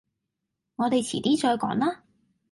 [0.77, 2.01] 我哋遲啲再講啦